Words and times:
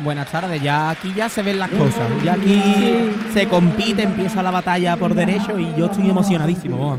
Buenas 0.00 0.30
tardes, 0.30 0.60
ya 0.62 0.90
aquí 0.90 1.12
ya 1.14 1.28
se 1.28 1.42
ven 1.42 1.58
las 1.58 1.70
cosas, 1.70 2.08
ya 2.22 2.34
aquí 2.34 2.60
se 3.32 3.48
compite, 3.48 4.02
empieza 4.02 4.42
la 4.42 4.50
batalla 4.50 4.96
por 4.96 5.14
derecho 5.14 5.58
y 5.58 5.74
yo 5.76 5.86
estoy 5.86 6.10
emocionadísimo. 6.10 6.98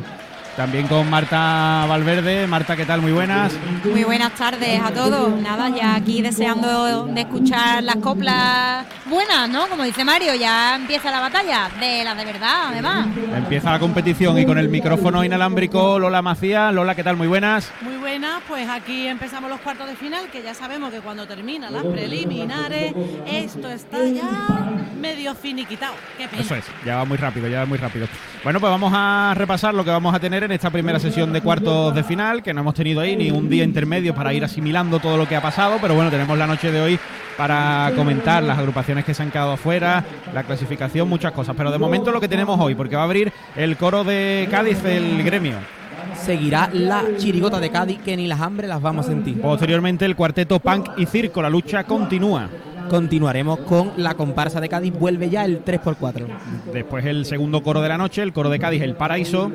También 0.56 0.88
con 0.88 1.10
Marta 1.10 1.86
Valverde. 1.90 2.46
Marta, 2.46 2.76
¿qué 2.76 2.86
tal? 2.86 3.02
Muy 3.02 3.12
buenas. 3.12 3.54
Muy 3.86 4.04
buenas 4.04 4.34
tardes 4.34 4.80
a 4.84 4.92
todos. 4.92 5.34
Nada, 5.42 5.70
ya 5.70 5.96
aquí 5.96 6.22
deseando 6.22 7.06
de 7.06 7.22
escuchar 7.22 7.84
las 7.84 7.96
coplas 7.96 8.86
buenas, 9.08 9.50
¿no? 9.50 9.68
Como 9.68 9.84
dice 9.84 10.06
Mario, 10.06 10.36
ya 10.36 10.76
empieza 10.76 11.10
la 11.10 11.22
batalla 11.22 11.70
de 11.80 12.04
las 12.04 12.16
de 12.16 12.26
verdad, 12.26 12.68
además. 12.68 13.08
Empieza 13.36 13.72
la 13.72 13.80
competición 13.80 14.38
y 14.38 14.46
con 14.46 14.60
el 14.60 14.70
micrófono 14.70 15.24
inalámbrico 15.24 15.98
Lola 15.98 16.22
Macía. 16.22 16.72
Lola, 16.72 16.94
¿qué 16.94 17.04
tal? 17.04 17.18
Muy 17.18 17.28
buenas. 17.28 17.72
Muy 17.82 17.93
buenas, 18.04 18.42
pues 18.50 18.68
aquí 18.70 19.08
empezamos 19.08 19.50
los 19.50 19.62
cuartos 19.62 19.88
de 19.88 19.96
final, 19.96 20.28
que 20.30 20.44
ya 20.44 20.54
sabemos 20.54 20.92
que 20.92 21.00
cuando 21.00 21.26
termina 21.26 21.70
las 21.70 21.86
preliminares, 21.86 22.94
esto 23.26 23.70
está 23.70 24.04
ya 24.04 24.74
medio 25.00 25.34
finiquitado. 25.34 25.94
Qué 26.18 26.28
pena. 26.28 26.42
Eso 26.42 26.54
es, 26.56 26.66
ya 26.86 26.98
va 26.98 27.06
muy 27.06 27.16
rápido, 27.16 27.48
ya 27.48 27.60
va 27.60 27.66
muy 27.66 27.78
rápido. 27.78 28.08
Bueno, 28.44 28.60
pues 28.60 28.70
vamos 28.70 28.92
a 28.94 29.34
repasar 29.38 29.74
lo 29.74 29.86
que 29.86 29.90
vamos 29.90 30.14
a 30.14 30.20
tener 30.20 30.44
en 30.44 30.52
esta 30.52 30.70
primera 30.70 31.00
sesión 31.00 31.32
de 31.32 31.40
cuartos 31.40 31.96
de 31.96 32.04
final, 32.04 32.44
que 32.44 32.54
no 32.54 32.60
hemos 32.60 32.74
tenido 32.74 33.00
ahí 33.00 33.16
ni 33.16 33.32
un 33.32 33.48
día 33.48 33.64
intermedio 33.64 34.14
para 34.14 34.34
ir 34.34 34.44
asimilando 34.44 35.00
todo 35.00 35.16
lo 35.16 35.26
que 35.26 35.38
ha 35.38 35.42
pasado, 35.42 35.78
pero 35.80 35.96
bueno, 35.96 36.12
tenemos 36.12 36.38
la 36.38 36.46
noche 36.46 36.74
de 36.74 36.82
hoy 36.82 37.00
para 37.38 37.94
comentar 37.96 38.44
las 38.44 38.60
agrupaciones 38.60 39.06
que 39.06 39.14
se 39.14 39.24
han 39.24 39.32
quedado 39.32 39.54
afuera, 39.54 40.04
la 40.34 40.44
clasificación, 40.44 41.08
muchas 41.08 41.32
cosas. 41.32 41.56
Pero 41.56 41.72
de 41.72 41.78
momento 41.78 42.12
lo 42.12 42.20
que 42.20 42.28
tenemos 42.28 42.60
hoy, 42.60 42.76
porque 42.76 42.98
va 42.98 43.04
a 43.04 43.06
abrir 43.06 43.32
el 43.56 43.78
coro 43.78 44.04
de 44.04 44.50
Cádiz, 44.52 44.84
el 44.84 45.24
gremio. 45.24 45.83
Seguirá 46.26 46.70
la 46.72 47.04
chirigota 47.18 47.60
de 47.60 47.70
Cádiz, 47.70 48.00
que 48.00 48.16
ni 48.16 48.28
las 48.28 48.40
hambres 48.40 48.70
las 48.70 48.82
vamos 48.82 49.06
a 49.06 49.10
sentir. 49.10 49.42
Posteriormente 49.42 50.06
el 50.06 50.16
cuarteto 50.16 50.58
Punk 50.60 50.92
y 50.96 51.06
Circo, 51.06 51.42
la 51.42 51.50
lucha 51.50 51.84
continúa. 51.84 52.48
Continuaremos 52.90 53.60
con 53.60 53.92
la 53.98 54.14
comparsa 54.14 54.62
de 54.62 54.70
Cádiz, 54.70 54.94
vuelve 54.98 55.30
ya 55.30 55.44
el 55.44 55.66
3x4. 55.66 56.26
Después 56.72 57.06
el 57.06 57.26
segundo 57.26 57.62
coro 57.62 57.82
de 57.82 57.90
la 57.90 57.98
noche, 57.98 58.22
el 58.22 58.32
coro 58.32 58.50
de 58.50 58.60
Cádiz, 58.60 58.82
el 58.82 58.96
Paraíso 58.96 59.52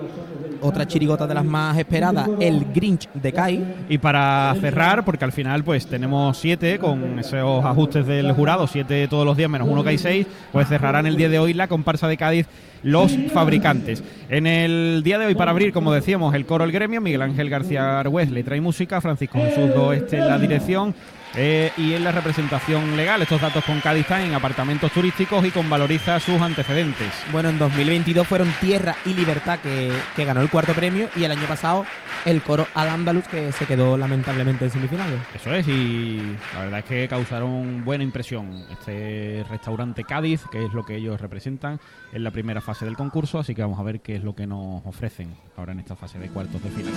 otra 0.61 0.87
chirigota 0.87 1.27
de 1.27 1.35
las 1.35 1.45
más 1.45 1.77
esperadas, 1.79 2.29
el 2.41 2.67
Grinch 2.73 3.09
de 3.15 3.33
Kai. 3.33 3.75
Y 3.89 3.99
para 3.99 4.55
cerrar, 4.61 5.05
porque 5.05 5.25
al 5.25 5.33
final 5.33 5.65
pues 5.65 5.87
tenemos 5.87 6.37
siete 6.37 6.79
con 6.79 7.19
esos 7.19 7.65
ajustes 7.65 8.07
del 8.07 8.33
jurado, 8.33 8.67
siete 8.67 9.09
todos 9.09 9.25
los 9.25 9.37
días 9.37 9.51
menos 9.51 9.69
uno 9.69 9.83
que 9.83 9.91
hay 9.91 9.99
seis, 9.99 10.27
pues 10.53 10.69
cerrarán 10.69 11.07
el 11.07 11.17
día 11.17 11.29
de 11.29 11.39
hoy 11.39 11.55
la 11.55 11.69
comparsa 11.69 12.09
de 12.09 12.17
Cádiz 12.17 12.47
los 12.83 13.17
fabricantes. 13.33 14.03
En 14.29 14.47
el 14.47 15.03
día 15.05 15.19
de 15.19 15.27
hoy, 15.27 15.35
para 15.35 15.51
abrir, 15.51 15.73
como 15.73 15.93
decíamos, 15.93 16.35
el 16.35 16.47
coro 16.47 16.65
El 16.65 16.73
Gremio, 16.73 17.01
Miguel 17.01 17.23
Ángel 17.23 17.51
García 17.51 18.01
Argüez 18.01 18.31
le 18.31 18.45
trae 18.45 18.61
música, 18.61 19.01
Francisco 19.01 19.39
Jesús 19.39 19.75
Doeste 19.75 20.19
la 20.19 20.39
dirección, 20.39 20.95
eh, 21.35 21.73
y 21.77 21.95
en 21.95 22.05
la 22.05 22.13
representación 22.13 22.97
legal. 22.97 23.23
Estos 23.23 23.41
datos 23.41 23.65
con 23.65 23.81
Cádiz 23.81 24.11
en 24.11 24.35
apartamentos 24.35 24.91
turísticos 24.93 25.45
y 25.45 25.51
con 25.51 25.69
valoriza 25.69 26.19
sus 26.21 26.41
antecedentes. 26.41 27.13
Bueno, 27.31 27.51
en 27.51 27.59
2022 27.59 28.27
fueron 28.27 28.53
Tierra 28.61 28.97
y 29.05 29.15
Libertad 29.15 29.59
que, 29.61 29.93
ganó 30.25 30.41
el 30.41 30.51
cuarto 30.51 30.73
premio 30.73 31.09
y 31.17 31.25
el 31.25 31.31
año 31.31 31.47
pasado 31.47 31.87
el 32.25 32.43
coro 32.43 32.67
Al 32.75 32.89
Andaluz 32.89 33.27
que 33.29 33.53
se 33.53 33.67
quedó 33.67 33.97
lamentablemente 33.97 34.65
en 34.65 34.71
semifinales. 34.71 35.21
Eso 35.35 35.55
es, 35.55 35.67
y 35.69 36.37
la 36.55 36.61
verdad 36.61 36.79
es 36.81 36.85
que 36.85 37.09
causaron 37.09 37.85
buena 37.85 38.05
impresión 38.05 38.65
este 38.71 39.45
restaurante 39.49 40.05
Cádiz, 40.05 40.43
que 40.51 40.65
es 40.65 40.73
lo 40.73 40.85
que 40.85 40.97
ellos 40.97 41.21
representan 41.21 41.81
en 42.13 42.25
la 42.25 42.31
primera 42.31 42.61
fase 42.61 42.85
del 42.85 42.97
concurso, 42.97 43.39
así 43.39 43.55
que 43.55 43.63
vamos 43.63 43.79
a 43.79 43.83
ver 43.83 44.01
qué 44.01 44.17
es 44.17 44.25
lo 44.25 44.35
que 44.35 44.47
nos 44.47 44.85
ofrecen 44.87 45.35
ahora 45.57 45.73
en 45.73 45.81
esta 45.81 45.97
fase 45.97 46.19
de 46.19 46.29
cuartos 46.29 46.63
de 46.63 46.71
final. 46.71 46.93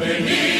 beneath. 0.00 0.59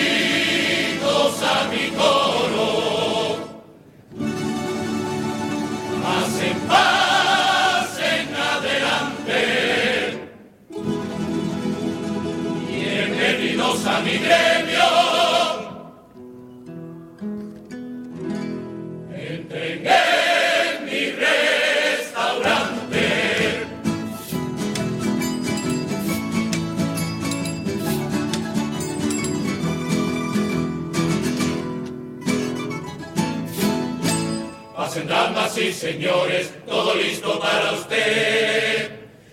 Señores, 35.80 36.52
todo 36.66 36.94
listo 36.94 37.40
para 37.40 37.72
usted. 37.72 38.90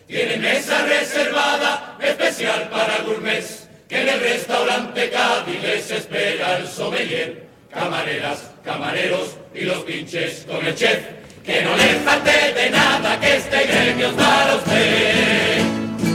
Tiene 0.07 0.37
mesa 0.37 0.85
reservada, 0.85 1.97
especial 2.01 2.69
para 2.69 2.99
gourmets, 2.99 3.67
que 3.89 4.01
en 4.01 4.07
el 4.07 4.19
restaurante 4.21 5.09
Cádiz 5.09 5.61
les 5.61 5.91
espera 5.91 6.57
el 6.57 6.67
sommelier. 6.67 7.47
Camareras, 7.69 8.51
camareros 8.63 9.35
y 9.53 9.61
los 9.61 9.79
pinches 9.79 10.45
con 10.47 10.65
el 10.65 10.73
chef. 10.73 10.99
Que 11.43 11.61
no 11.63 11.75
le 11.75 11.99
falte 12.05 12.53
de 12.53 12.69
nada, 12.69 13.19
que 13.19 13.35
este 13.35 13.65
gremio 13.65 14.07
es 14.07 14.13
para 14.13 14.55
usted. 14.55 15.57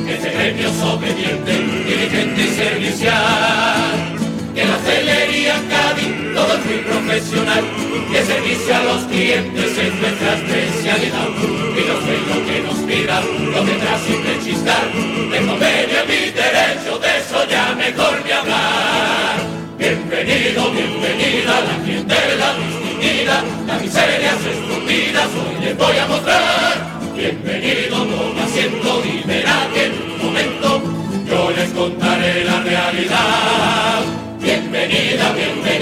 Este 0.08 0.30
gremio 0.30 0.68
es 0.68 0.82
obediente, 0.82 1.52
diligente 1.52 2.40
y 2.40 2.48
servicial 2.48 4.12
que 4.54 4.64
la 4.64 4.78
celería 4.78 5.54
Cádiz 5.68 5.91
muy 6.64 6.78
profesional, 6.78 7.64
que 8.10 8.22
servicio 8.22 8.76
a 8.76 8.82
los 8.84 9.02
clientes 9.04 9.78
es 9.78 9.94
nuestra 9.94 10.34
especialidad. 10.34 11.28
Y 11.28 11.82
no 11.88 11.96
sé 12.04 12.14
lo 12.28 12.46
que 12.46 12.60
nos 12.60 12.78
pida, 12.86 13.20
lo 13.20 13.62
tendrá 13.62 13.98
sin 13.98 14.24
rechistar, 14.24 14.92
de 14.92 15.46
convenio 15.46 15.98
es 16.00 16.08
mi 16.08 16.30
derecho, 16.30 16.98
de 16.98 17.18
eso 17.18 17.48
ya 17.48 17.74
mejor 17.74 18.22
ni 18.24 18.32
hablar. 18.32 19.36
Bienvenido, 19.78 20.70
bienvenida, 20.70 21.60
la 21.60 21.82
clientela 21.82 22.54
distinguida, 22.54 23.44
las 23.66 23.82
miserias 23.82 24.36
escondidas 24.44 25.28
hoy 25.34 25.64
les 25.64 25.76
voy 25.76 25.96
a 25.96 26.06
mostrar. 26.06 26.92
Bienvenido, 27.16 27.96
toma 28.04 28.44
asiento 28.44 29.02
y 29.04 29.26
verá 29.26 29.68
que 29.74 30.11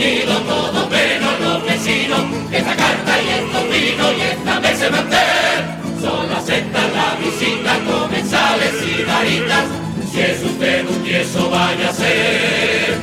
Bienvenida, 0.01 0.41
bienvenido, 0.41 0.41
todo 0.49 0.89
menos 0.89 1.41
los 1.41 1.65
vecinos. 1.67 2.21
Esta 2.51 2.75
carta 2.75 3.23
y 3.23 3.29
estos 3.29 3.65
vinos 3.69 4.13
y 4.17 4.21
esta 4.23 4.61
vez 4.61 4.79
se 4.79 4.91
manter. 4.91 5.65
Son 6.01 6.33
aceptan 6.33 6.93
la 6.95 7.17
visita, 7.17 7.79
comensales 7.85 8.75
y 8.83 9.03
garitas. 9.03 9.65
Si 10.11 10.21
es 10.21 10.43
usted 10.43 10.89
un 10.89 11.03
tieso, 11.03 11.51
vaya 11.51 11.91
a 11.91 11.93
ser. 11.93 12.99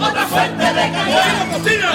Otra 0.00 0.26
fuente 0.26 0.64
de 0.64 0.72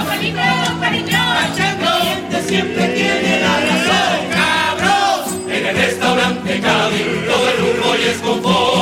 peligros, 0.08 0.46
los 0.48 0.80
peligros. 0.80 1.26
El 1.58 1.76
cliente 1.76 2.44
siempre 2.48 2.88
tiene 2.90 3.42
la 3.42 3.60
razón. 3.60 4.20
Cabros, 4.32 5.34
en 5.50 5.66
el 5.66 5.76
restaurante 5.76 6.60
Cádiz, 6.62 7.06
todo 7.28 7.50
el 7.50 7.58
lujo 7.60 7.96
y 7.98 8.04
es 8.08 8.18
confort. 8.20 8.75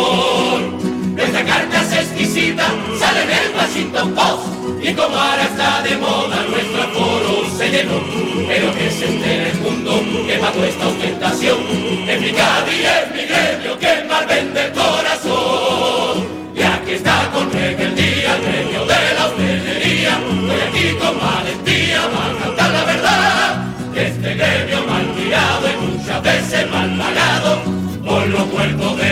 Sale 2.43 3.25
del 3.25 3.55
Washington 3.55 4.13
Post. 4.13 4.43
Y 4.83 4.93
como 4.93 5.15
ahora 5.15 5.43
está 5.43 5.81
de 5.81 5.95
moda, 5.95 6.43
nuestro 6.49 6.83
foro 6.89 7.47
se 7.57 7.69
llenó. 7.69 8.01
Pero 8.45 8.73
que 8.75 8.91
se 8.91 9.05
entere 9.05 9.51
el 9.51 9.59
mundo 9.59 10.03
que 10.27 10.37
mató 10.39 10.61
esta 10.65 10.87
ostentación. 10.89 11.57
En 12.05 12.21
mi 12.21 12.31
Cádiz 12.33 12.83
es 12.83 13.15
mi 13.15 13.23
gremio 13.31 13.79
que 13.79 14.03
mal 14.09 14.25
vende 14.27 14.65
el 14.65 14.71
corazón. 14.73 16.27
Y 16.53 16.61
aquí 16.61 16.91
está 16.91 17.31
con 17.31 17.49
día, 17.49 17.69
el 17.69 18.41
gremio 18.43 18.85
de 18.91 19.13
la 19.15 19.25
hostelería. 19.27 20.19
Estoy 20.19 20.61
aquí 20.67 20.97
con 20.99 21.17
valentía 21.21 22.01
para 22.11 22.39
cantar 22.43 22.71
la 22.71 22.83
verdad. 22.83 23.65
Este 23.95 24.33
gremio 24.33 24.85
mal 24.85 25.15
tirado 25.15 25.65
y 25.71 25.97
muchas 25.97 26.21
veces 26.21 26.69
mal 26.69 26.97
pagado 26.97 27.61
por 28.05 28.27
los 28.27 28.43
puertos 28.49 28.97
de 28.97 29.02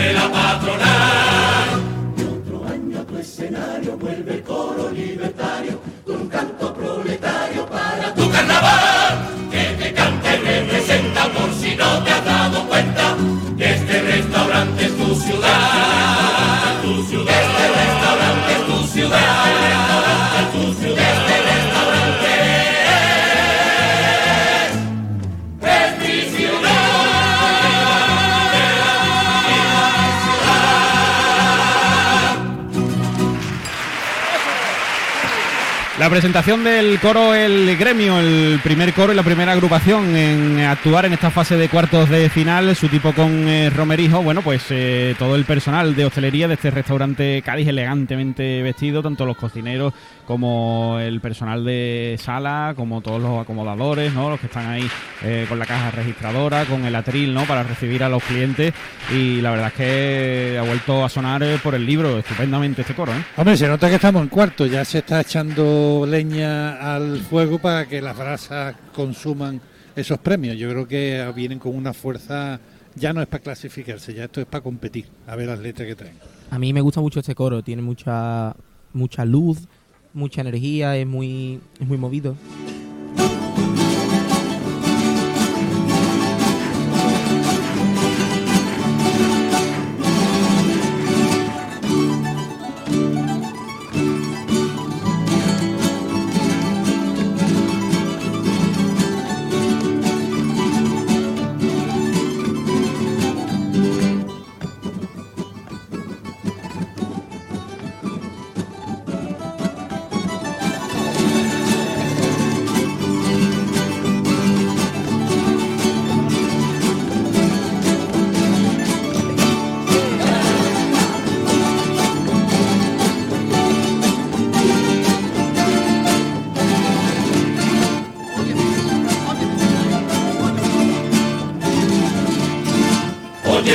La 36.02 36.10
presentación 36.10 36.64
del 36.64 36.98
coro 36.98 37.32
El 37.32 37.76
Gremio, 37.76 38.18
el 38.18 38.58
primer 38.60 38.92
coro 38.92 39.12
y 39.12 39.14
la 39.14 39.22
primera 39.22 39.52
agrupación 39.52 40.16
en 40.16 40.58
actuar 40.58 41.06
en 41.06 41.12
esta 41.12 41.30
fase 41.30 41.56
de 41.56 41.68
cuartos 41.68 42.08
de 42.08 42.28
final, 42.28 42.74
su 42.74 42.88
tipo 42.88 43.12
con 43.12 43.46
eh, 43.46 43.70
Romerijo, 43.70 44.20
bueno, 44.20 44.42
pues 44.42 44.64
eh, 44.70 45.14
todo 45.16 45.36
el 45.36 45.44
personal 45.44 45.94
de 45.94 46.04
hostelería 46.04 46.48
de 46.48 46.54
este 46.54 46.72
restaurante 46.72 47.40
Cádiz 47.42 47.68
elegantemente 47.68 48.62
vestido, 48.62 49.00
tanto 49.00 49.24
los 49.24 49.36
cocineros 49.36 49.94
como 50.26 50.98
el 50.98 51.20
personal 51.20 51.64
de 51.64 52.16
sala, 52.20 52.74
como 52.76 53.00
todos 53.00 53.22
los 53.22 53.40
acomodadores, 53.40 54.12
¿no? 54.12 54.28
Los 54.28 54.40
que 54.40 54.46
están 54.46 54.66
ahí 54.66 54.90
eh, 55.22 55.46
con 55.48 55.60
la 55.60 55.66
caja 55.66 55.92
registradora, 55.92 56.64
con 56.64 56.84
el 56.84 56.96
atril, 56.96 57.32
¿no? 57.32 57.44
Para 57.44 57.62
recibir 57.62 58.02
a 58.02 58.08
los 58.08 58.24
clientes 58.24 58.74
y 59.14 59.40
la 59.40 59.52
verdad 59.52 59.68
es 59.68 59.74
que 59.74 60.58
ha 60.58 60.62
vuelto 60.62 61.04
a 61.04 61.08
sonar 61.08 61.44
por 61.62 61.76
el 61.76 61.86
libro 61.86 62.18
estupendamente 62.18 62.80
este 62.80 62.94
coro, 62.94 63.12
¿eh? 63.12 63.24
Hombre, 63.36 63.56
se 63.56 63.68
nota 63.68 63.88
que 63.88 63.94
estamos 63.94 64.22
en 64.22 64.28
cuarto, 64.28 64.66
ya 64.66 64.84
se 64.84 64.98
está 64.98 65.20
echando 65.20 65.91
leña 66.06 66.94
al 66.94 67.20
fuego 67.20 67.58
para 67.58 67.86
que 67.86 68.00
las 68.00 68.16
brasas 68.16 68.74
consuman 68.94 69.60
esos 69.94 70.18
premios. 70.18 70.56
Yo 70.56 70.68
creo 70.70 70.88
que 70.88 71.32
vienen 71.34 71.58
con 71.58 71.76
una 71.76 71.92
fuerza, 71.92 72.60
ya 72.94 73.12
no 73.12 73.20
es 73.20 73.28
para 73.28 73.42
clasificarse, 73.42 74.14
ya 74.14 74.24
esto 74.24 74.40
es 74.40 74.46
para 74.46 74.62
competir, 74.62 75.06
a 75.26 75.36
ver 75.36 75.48
las 75.48 75.60
letras 75.60 75.86
que 75.86 75.94
traen. 75.94 76.16
A 76.50 76.58
mí 76.58 76.72
me 76.72 76.80
gusta 76.80 77.00
mucho 77.00 77.20
este 77.20 77.34
coro, 77.34 77.62
tiene 77.62 77.82
mucha 77.82 78.56
mucha 78.92 79.24
luz, 79.24 79.68
mucha 80.12 80.40
energía, 80.40 80.96
es 80.96 81.06
muy 81.06 81.60
es 81.80 81.86
muy 81.86 81.98
movido. 81.98 82.36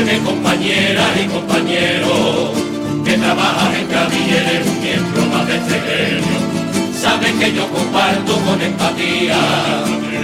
Óyeme 0.07 0.23
compañera 0.23 1.03
y 1.21 1.27
compañero, 1.27 2.53
que 3.03 3.17
trabajas 3.17 3.75
en 3.75 3.87
Cádiz 3.87 4.31
eres 4.31 4.65
un 4.65 4.81
miembro 4.81 5.25
más 5.25 5.45
de 5.45 5.57
este 5.57 5.79
gremio. 5.81 6.39
Sabes 6.97 7.33
que 7.33 7.53
yo 7.53 7.67
comparto 7.67 8.37
con 8.45 8.61
empatía 8.61 9.37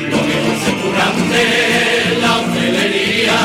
lo 0.10 0.18
que 0.26 0.36
es 0.40 0.94
grande 0.96 2.18
la 2.22 2.38
hostelería. 2.40 3.40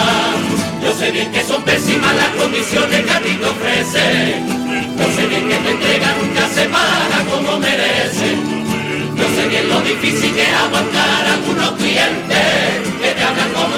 Yo 0.81 0.93
sé 0.93 1.11
bien 1.11 1.33
que 1.33 1.43
son 1.43 1.61
pésimas 1.63 2.15
las 2.15 2.29
condiciones 2.41 3.01
que 3.05 3.11
a 3.11 3.21
ti 3.21 3.35
te 3.35 3.45
ofrecen. 3.45 4.47
Yo 4.97 5.07
sé 5.17 5.27
bien 5.27 5.49
que 5.49 5.57
te 5.57 5.71
entrega 5.73 6.15
nunca 6.23 6.49
se 6.55 6.65
paga 6.67 7.19
como 7.33 7.59
merecen. 7.59 8.39
Yo 9.17 9.25
sé 9.35 9.49
bien 9.49 9.69
lo 9.69 9.81
difícil 9.81 10.33
que 10.33 10.43
es 10.43 10.53
aguantar 10.53 11.27
a 11.27 11.35
algunos 11.35 11.73
clientes 11.73 12.98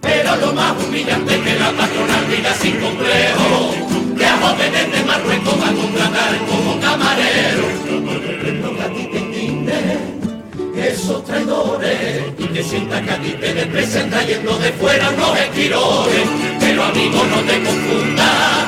Pero 0.00 0.36
lo 0.36 0.52
más 0.52 0.72
humillante 0.84 1.34
es 1.34 1.40
que 1.40 1.54
la 1.58 1.70
patronal 1.72 2.28
diga 2.30 2.54
sin 2.54 2.80
complejo 2.80 3.74
que 4.16 4.26
a 4.26 4.36
jóvenes 4.36 4.92
de 4.92 5.04
Marruecos 5.04 5.54
va 5.60 5.68
a 5.68 5.72
contratar 5.72 6.38
como 6.48 6.80
camarero. 6.80 7.84
Esos 10.76 11.24
traidores 11.24 12.22
y 12.38 12.46
que 12.46 12.62
sientas 12.62 13.00
que 13.02 13.10
a 13.10 13.18
ti 13.18 13.30
te 13.40 13.54
desprecian 13.54 14.10
trayendo 14.10 14.56
de 14.58 14.72
fuera 14.72 15.10
unos 15.10 15.38
esquirones. 15.38 16.28
Pero 16.60 16.84
amigo 16.84 17.24
no 17.24 17.40
te 17.40 17.62
confundas, 17.62 18.66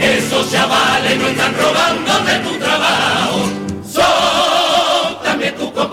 esos 0.00 0.50
chavales 0.50 1.18
no 1.18 1.28
están 1.28 1.54
robando 1.54 2.12
de 2.24 2.38
tu 2.38 2.56
trabajo, 2.58 3.19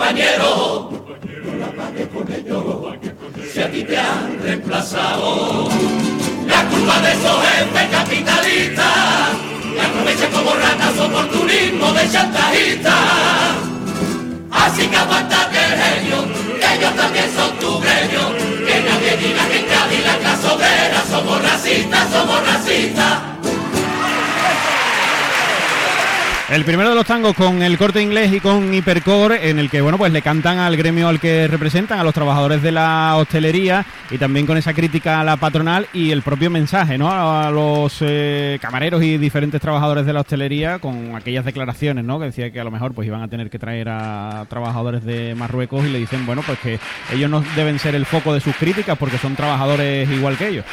compañeros. 0.08 0.88
No 1.44 1.58
la 1.58 1.68
pagues 1.84 2.08
con 2.08 2.32
ellos, 2.32 2.64
si 3.52 3.62
a 3.62 3.72
ti 3.72 3.84
te 3.84 3.98
han 3.98 4.40
reemplazado. 4.42 5.70
La 6.48 6.64
culpa 6.70 7.02
de 7.02 7.12
esos 7.12 7.42
jefes 7.46 7.90
capitalistas, 7.92 9.30
que 9.74 9.82
aprovechan 9.82 10.32
como 10.32 10.54
ratas 10.54 11.00
oportunismo 11.00 11.92
de 11.92 12.10
chantajistas. 12.10 12.94
Así 14.52 14.88
que 14.88 14.96
aguantate 14.96 15.58
el 15.58 15.82
genio, 15.82 16.18
que 16.60 16.76
ellos 16.76 16.96
también 16.96 17.26
son 17.36 17.52
tu 17.60 17.80
gremio. 17.80 18.34
Que 18.66 18.82
nadie 18.82 19.18
diga 19.18 19.48
que 19.50 19.60
en 19.60 19.66
Cádiz 19.66 20.06
la 20.06 20.18
clase 20.20 20.48
obrera 20.48 21.04
somos 21.10 21.42
racistas, 21.42 22.10
somos 22.12 22.48
racistas. 22.48 23.37
El 26.50 26.64
primero 26.64 26.88
de 26.88 26.96
los 26.96 27.06
tangos 27.06 27.36
con 27.36 27.62
el 27.62 27.78
corte 27.78 28.02
inglés 28.02 28.32
y 28.32 28.40
con 28.40 28.74
Hipercore, 28.74 29.50
en 29.50 29.60
el 29.60 29.70
que 29.70 29.82
bueno 29.82 29.98
pues 29.98 30.14
le 30.14 30.22
cantan 30.22 30.60
al 30.60 30.78
gremio 30.78 31.10
al 31.10 31.20
que 31.20 31.46
representan, 31.46 32.00
a 32.00 32.06
los 32.06 32.14
trabajadores 32.14 32.62
de 32.62 32.72
la 32.72 33.18
hostelería, 33.18 33.86
y 34.10 34.18
también 34.18 34.46
con 34.46 34.56
esa 34.56 34.74
crítica 34.74 35.20
a 35.20 35.26
la 35.26 35.36
patronal 35.36 35.88
y 35.92 36.12
el 36.12 36.22
propio 36.22 36.50
mensaje, 36.50 36.98
¿no? 36.98 37.12
A 37.12 37.52
los 37.52 37.98
eh, 38.00 38.60
camareros 38.62 39.04
y 39.04 39.18
diferentes 39.18 39.60
trabajadores 39.60 40.06
de 40.06 40.14
la 40.14 40.22
hostelería, 40.22 40.80
con 40.80 41.18
aquellas 41.18 41.44
declaraciones, 41.44 42.06
¿no? 42.06 42.18
Que 42.18 42.28
decía 42.28 42.50
que 42.50 42.62
a 42.62 42.64
lo 42.64 42.72
mejor 42.72 42.94
pues 42.94 43.06
iban 43.06 43.22
a 43.22 43.28
tener 43.28 43.50
que 43.50 43.60
traer 43.60 43.90
a 43.90 44.46
trabajadores 44.48 45.04
de 45.04 45.36
Marruecos 45.36 45.86
y 45.86 45.90
le 45.90 46.00
dicen, 46.00 46.26
bueno, 46.26 46.44
pues 46.46 46.58
que 46.60 46.80
ellos 47.14 47.30
no 47.30 47.44
deben 47.58 47.78
ser 47.78 47.94
el 47.94 48.06
foco 48.06 48.34
de 48.34 48.40
sus 48.40 48.56
críticas 48.56 48.98
porque 48.98 49.18
son 49.18 49.36
trabajadores 49.36 50.10
igual 50.10 50.38
que 50.38 50.48
ellos. 50.48 50.66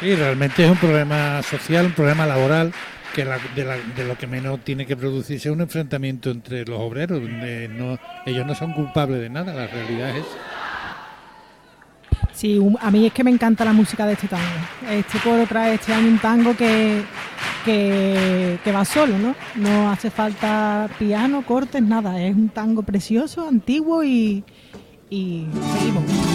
Sí, 0.00 0.12
realmente 0.16 0.64
es 0.64 0.70
un 0.70 0.78
problema 0.78 1.40
social, 1.44 1.86
un 1.86 1.92
problema 1.92 2.26
laboral 2.26 2.72
que 3.14 3.24
la- 3.24 3.38
de, 3.54 3.64
la- 3.64 3.76
de 3.76 4.04
lo 4.04 4.16
que 4.16 4.26
menos 4.26 4.60
tiene 4.60 4.86
que 4.86 4.96
producirse 4.96 5.50
un 5.50 5.60
enfrentamiento 5.60 6.30
entre 6.30 6.64
los 6.64 6.78
obreros, 6.80 7.20
donde 7.20 7.68
no, 7.68 7.98
ellos 8.26 8.46
no 8.46 8.54
son 8.54 8.72
culpables 8.72 9.20
de 9.20 9.30
nada, 9.30 9.52
la 9.52 9.66
realidad 9.66 10.16
es 10.16 10.24
Sí, 12.32 12.58
a 12.80 12.90
mí 12.90 13.04
es 13.06 13.12
que 13.12 13.22
me 13.22 13.30
encanta 13.30 13.64
la 13.66 13.72
música 13.74 14.06
de 14.06 14.14
este 14.14 14.26
tango. 14.26 14.44
Este 14.90 15.18
coro 15.18 15.46
trae 15.46 15.74
este 15.74 15.92
año 15.92 16.08
un 16.08 16.18
tango 16.18 16.56
que, 16.56 17.02
que, 17.66 18.58
que 18.64 18.72
va 18.72 18.82
solo, 18.86 19.18
¿no? 19.18 19.34
No 19.56 19.90
hace 19.90 20.10
falta 20.10 20.88
piano, 20.98 21.42
cortes, 21.42 21.82
nada. 21.82 22.18
Es 22.22 22.34
un 22.34 22.48
tango 22.48 22.82
precioso, 22.82 23.46
antiguo 23.46 24.02
y, 24.02 24.42
y 25.10 25.44
seguimos. 25.76 26.29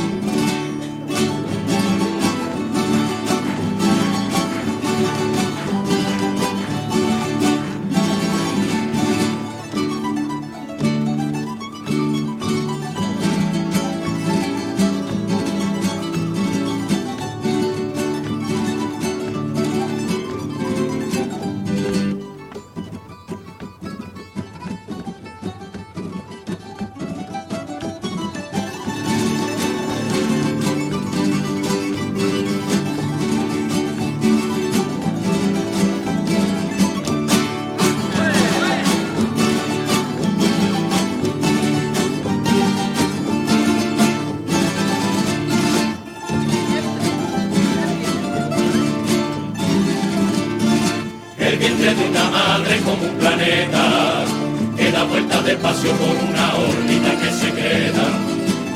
espacio 55.86 55.98
con 55.98 56.30
una 56.30 56.56
órbita 56.56 57.12
que 57.22 57.32
se 57.32 57.52
queda. 57.52 58.08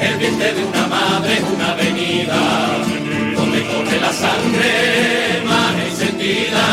El 0.01 0.17
vientre 0.17 0.53
de 0.53 0.63
una 0.63 0.87
madre 0.87 1.33
es 1.33 1.43
una 1.43 1.71
avenida 1.71 2.39
donde 3.35 3.65
corre 3.65 3.99
la 3.99 4.13
sangre 4.13 5.43
más 5.45 5.75
encendida. 5.89 6.65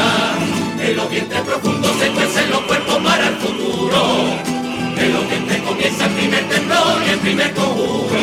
En 0.81 0.97
los 0.97 1.11
vientres 1.11 1.41
profundos 1.41 1.93
se 1.99 2.09
cuecen 2.09 2.51
los 2.51 2.61
cuerpos 2.63 2.99
para 2.99 3.29
el 3.29 3.37
futuro. 3.37 4.01
En 4.99 5.13
los 5.13 5.29
vientres 5.29 5.63
comienza 5.63 6.05
el 6.07 6.13
primer 6.13 6.49
temblor 6.49 7.03
y 7.07 7.11
el 7.11 7.19
primer 7.19 7.55
conjuro. 7.55 8.17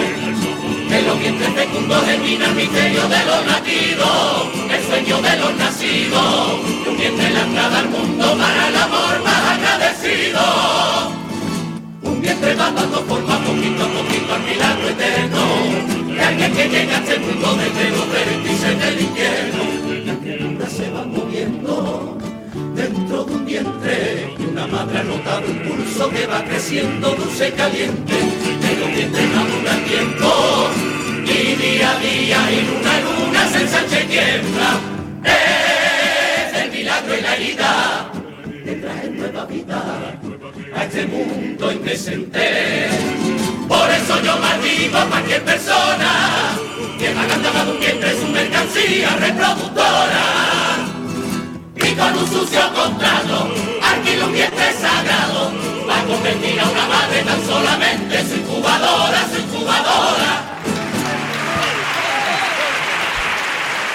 En 0.91 1.07
los 1.07 1.19
vientres 1.19 1.53
fecundos 1.53 2.05
germina 2.05 2.45
el 2.45 2.55
misterio 2.55 3.07
de 3.07 3.25
los 3.25 3.45
latidos, 3.47 4.47
el 4.69 4.83
sueño 4.85 5.21
de 5.21 5.37
los 5.37 5.55
nacidos. 5.55 6.59
Y 6.85 6.89
un 6.89 6.97
vientre 6.97 7.29
la 7.31 7.41
entrada 7.41 7.79
al 7.79 7.89
mundo 7.89 8.37
para 8.37 8.67
el 8.67 8.75
amor 8.75 9.23
más 9.23 9.57
agradecido. 9.57 10.52
Creciendo 26.73 27.09
dulce 27.11 27.51
caliente 27.51 28.15
pero 28.51 29.85
tiempo 29.85 30.69
y 31.23 31.55
día 31.55 31.91
a 31.91 31.99
día 31.99 32.51
y 32.51 32.61
luna 32.65 32.95
a 32.95 32.99
luna 32.99 33.47
se 33.47 33.61
ensancha 33.61 34.01
y 34.01 34.05
tiembla. 34.05 34.79
Es 35.23 36.61
el 36.63 36.71
milagro 36.71 37.17
y 37.17 37.21
la 37.21 37.35
herida 37.35 38.11
que 38.65 38.71
trae 38.73 39.09
nueva 39.09 39.45
vida 39.45 39.83
a 40.75 40.83
este 40.83 41.05
mundo 41.05 41.71
indecente. 41.71 42.89
Por 43.67 43.89
eso 43.91 44.21
yo 44.23 44.37
maldigo 44.37 44.97
a 44.97 45.05
cualquier 45.05 45.43
persona 45.43 46.57
que 46.97 47.07
haga 47.09 47.65
de 47.65 47.71
un 47.71 47.79
vientre 47.79 48.19
su 48.19 48.27
mercancía 48.27 49.15
reproductora. 49.17 50.25
Y 51.75 51.95
con 51.95 52.17
un 52.17 52.27
sucio 52.27 52.61
contrato 52.73 53.53
alquila 53.81 54.25
un 54.25 54.33
vientre 54.33 54.73
sagrado 54.73 55.73
a 56.03 56.07
convertir 56.07 56.53
una 56.53 56.87
madre 56.87 57.21
tan 57.23 57.41
solamente 57.45 58.23
su 58.25 58.35
incubadora, 58.35 59.19
su 59.33 59.41
incubadora. 59.41 60.49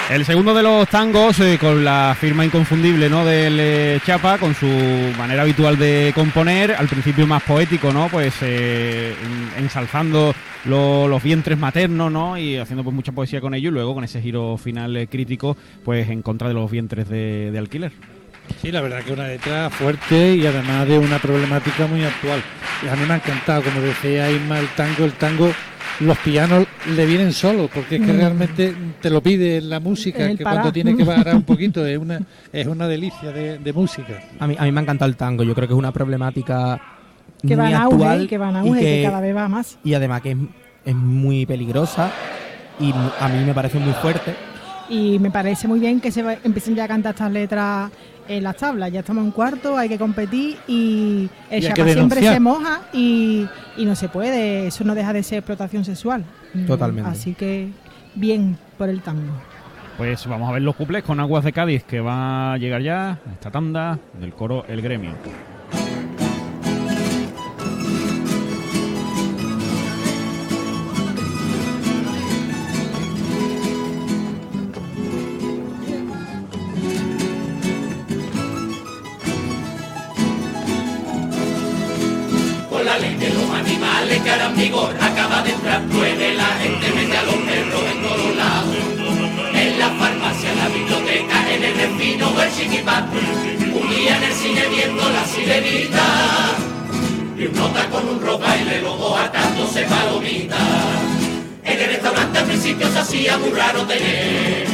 El 0.09 0.25
segundo 0.25 0.55
de 0.55 0.63
los 0.63 0.87
tangos, 0.89 1.39
eh, 1.39 1.59
con 1.61 1.85
la 1.85 2.17
firma 2.19 2.43
inconfundible 2.43 3.09
¿no? 3.11 3.23
del 3.25 3.57
eh, 3.59 3.99
Chapa, 4.03 4.39
con 4.39 4.55
su 4.55 4.65
manera 5.19 5.43
habitual 5.43 5.77
de 5.77 6.11
componer, 6.15 6.71
al 6.71 6.87
principio 6.87 7.27
más 7.27 7.43
poético, 7.43 7.93
¿no? 7.93 8.07
Pues 8.09 8.33
eh, 8.41 9.13
en- 9.55 9.63
ensalzando 9.65 10.33
lo- 10.65 11.07
los 11.07 11.21
vientres 11.21 11.59
maternos, 11.59 12.11
¿no? 12.11 12.39
Y 12.39 12.57
haciendo 12.57 12.83
pues 12.83 12.95
mucha 12.95 13.11
poesía 13.11 13.39
con 13.39 13.53
ello, 13.53 13.69
y 13.69 13.73
luego 13.73 13.93
con 13.93 14.03
ese 14.03 14.19
giro 14.19 14.57
final 14.57 14.97
eh, 14.97 15.05
crítico, 15.05 15.55
pues 15.85 16.09
en 16.09 16.23
contra 16.23 16.47
de 16.47 16.55
los 16.55 16.71
vientres 16.71 17.07
de, 17.07 17.51
de 17.51 17.59
alquiler. 17.59 17.91
Sí, 18.61 18.71
la 18.71 18.81
verdad 18.81 19.01
que 19.03 19.13
una 19.13 19.27
letra 19.27 19.69
fuerte 19.69 20.35
y 20.35 20.45
además 20.45 20.87
de 20.87 20.97
una 20.99 21.19
problemática 21.19 21.87
muy 21.87 22.03
actual. 22.03 22.41
Y 22.83 22.87
a 22.87 22.95
mí 22.95 23.01
me 23.07 23.13
ha 23.13 23.17
encantado, 23.17 23.61
como 23.63 23.81
decía 23.81 24.29
Isma, 24.31 24.59
el 24.59 24.67
tango, 24.69 25.05
el 25.05 25.13
tango, 25.13 25.49
los 26.01 26.17
pianos 26.19 26.65
le 26.95 27.05
vienen 27.05 27.33
solos, 27.33 27.69
porque 27.73 27.97
es 27.97 28.05
que 28.05 28.13
realmente 28.13 28.73
te 29.01 29.09
lo 29.09 29.21
pide 29.21 29.61
la 29.61 29.79
música, 29.79 30.25
El 30.29 30.37
que 30.37 30.43
pará. 30.43 30.57
cuando 30.57 30.73
tiene 30.73 30.95
que 30.95 31.05
parar 31.05 31.35
un 31.35 31.43
poquito, 31.43 31.85
es 31.85 31.97
una, 31.97 32.19
es 32.51 32.67
una 32.67 32.87
delicia 32.87 33.31
de, 33.31 33.57
de 33.59 33.73
música. 33.73 34.19
A 34.39 34.47
mí, 34.47 34.55
a 34.57 34.63
mí 34.63 34.71
me 34.71 34.79
ha 34.79 34.83
encantado 34.83 35.09
el 35.09 35.15
tango. 35.17 35.43
Yo 35.43 35.53
creo 35.55 35.67
que 35.67 35.73
es 35.73 35.77
una 35.79 35.91
problemática 35.91 36.79
Que 37.45 37.55
va 37.55 37.65
muy 37.65 37.73
auge, 37.73 37.93
actual 37.95 38.27
que 38.27 38.37
va 38.37 38.49
en 38.49 38.55
y 38.55 38.59
auge, 38.69 38.79
que, 38.79 38.85
que- 38.85 39.03
cada 39.03 39.21
vez 39.21 39.35
va 39.35 39.47
más. 39.49 39.77
y 39.83 39.93
además 39.93 40.21
que 40.21 40.31
es, 40.31 40.37
es 40.85 40.95
muy 40.95 41.45
peligrosa 41.45 42.11
y 42.79 42.93
a 42.93 43.27
mí 43.27 43.43
me 43.45 43.53
parece 43.53 43.79
muy 43.79 43.93
fuerte. 43.93 44.35
Y 44.89 45.19
me 45.19 45.29
parece 45.31 45.67
muy 45.67 45.79
bien 45.79 45.99
que 45.99 46.11
se 46.11 46.23
va- 46.23 46.37
empiecen 46.43 46.75
ya 46.75 46.85
a 46.85 46.87
cantar 46.87 47.13
estas 47.13 47.31
letras 47.31 47.91
en 48.29 48.43
las 48.43 48.55
tablas. 48.55 48.91
Ya 48.91 49.01
estamos 49.01 49.25
en 49.25 49.31
cuarto, 49.31 49.75
hay 49.77 49.89
que 49.89 49.97
competir 49.97 50.57
y 50.67 51.29
el 51.49 51.73
que 51.73 51.93
siempre 51.93 52.21
se 52.21 52.39
moja 52.39 52.81
y, 52.93 53.45
y 53.75 53.85
no 53.85 53.95
se 53.95 54.07
puede. 54.07 54.67
Eso 54.67 54.83
no 54.85 54.95
deja 54.95 55.11
de 55.11 55.23
ser 55.23 55.39
explotación 55.39 55.83
sexual. 55.83 56.23
Mm, 56.53 56.65
Totalmente. 56.65 57.09
Así 57.09 57.33
que 57.33 57.67
bien 58.15 58.57
por 58.77 58.87
el 58.87 59.01
tango. 59.01 59.33
Pues 59.97 60.25
vamos 60.27 60.47
a 60.47 60.53
ver 60.53 60.61
los 60.61 60.75
cuplés 60.77 61.03
con 61.03 61.19
Aguas 61.19 61.43
de 61.43 61.51
Cádiz, 61.51 61.83
que 61.83 61.99
va 61.99 62.53
a 62.53 62.57
llegar 62.57 62.81
ya 62.81 63.19
esta 63.33 63.51
tanda 63.51 63.99
del 64.21 64.33
coro 64.33 64.63
El 64.69 64.81
Gremio. 64.81 65.11
Principio 102.69 102.93
se 102.93 102.99
hacía 102.99 103.37
muy 103.39 103.49
raro 103.49 103.81
tener 103.87 104.67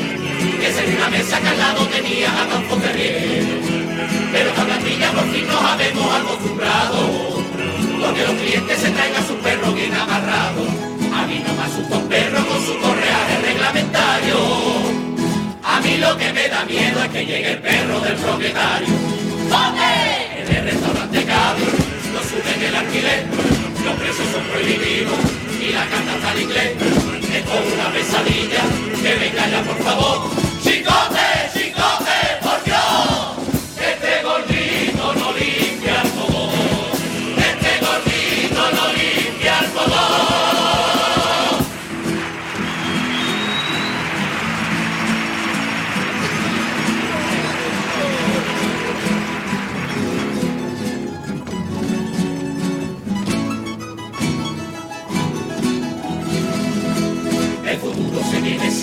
que 0.59 0.73
ser 0.73 0.95
una 0.97 1.09
mesa 1.09 1.39
que 1.39 1.47
al 1.47 1.57
lado 1.57 1.87
tenía 1.87 2.29
a 2.29 2.47
Campo 2.49 2.75
Ferrier. 2.75 3.45
Pero 4.33 4.49
esta 4.49 4.65
plantilla 4.65 5.11
por 5.11 5.31
fin 5.31 5.47
nos 5.47 5.61
habemos 5.61 6.13
acostumbrado 6.13 7.43
porque 8.01 8.21
los 8.23 8.35
clientes 8.35 8.79
se 8.79 8.89
traen 8.89 9.15
a 9.15 9.25
su 9.25 9.35
perro 9.35 9.71
bien 9.71 9.93
amarrado. 9.93 10.63
A 11.15 11.25
mí 11.25 11.41
no 11.47 11.53
me 11.53 11.63
asusta 11.63 11.95
un 11.95 12.09
perro 12.09 12.45
con 12.45 12.65
su 12.65 12.77
correaje 12.79 13.41
reglamentario. 13.41 14.37
A 15.63 15.79
mí 15.79 15.97
lo 15.97 16.17
que 16.17 16.33
me 16.33 16.49
da 16.49 16.65
miedo 16.65 17.01
es 17.01 17.09
que 17.11 17.25
llegue 17.25 17.51
el 17.53 17.59
perro 17.59 18.01
del 18.01 18.15
propietario. 18.15 18.93
¿Dónde? 19.49 20.41
En 20.41 20.55
el 20.55 20.63
restaurante 20.65 21.23
Cádiz, 21.23 21.73
no 22.11 22.19
suben 22.19 22.61
el 22.61 22.75
alquiler, 22.75 23.25
los 23.85 23.95
precios 23.95 24.27
son 24.33 24.43
prohibitivos 24.51 25.19
y 25.61 25.71
la 25.71 25.85
carta 25.87 26.15
está 26.17 26.33
en 26.33 26.41
inglés. 26.41 27.04
Es 27.45 27.51
como 27.51 27.73
una 27.73 27.91
pesadilla, 27.93 28.61
que 29.01 29.15
venga 29.15 29.47
ya 29.47 29.61
por 29.61 29.77
favor. 29.83 30.31
¡Chicote, 30.63 31.34